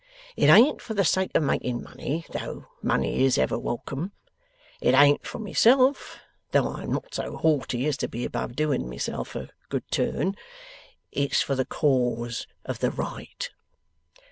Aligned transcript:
It 0.35 0.49
ain't 0.49 0.81
for 0.81 0.95
the 0.95 1.05
sake 1.05 1.29
of 1.35 1.43
making 1.43 1.83
money, 1.83 2.25
though 2.31 2.65
money 2.81 3.23
is 3.23 3.37
ever 3.37 3.55
welcome. 3.59 4.13
It 4.81 4.95
ain't 4.95 5.27
for 5.27 5.37
myself, 5.37 6.17
though 6.53 6.69
I 6.69 6.81
am 6.81 6.91
not 6.91 7.13
so 7.13 7.37
haughty 7.37 7.85
as 7.85 7.97
to 7.97 8.07
be 8.07 8.25
above 8.25 8.55
doing 8.55 8.89
myself 8.89 9.35
a 9.35 9.49
good 9.69 9.83
turn. 9.91 10.37
It's 11.11 11.43
for 11.43 11.53
the 11.53 11.65
cause 11.65 12.47
of 12.65 12.79
the 12.79 12.89
right. 12.89 13.47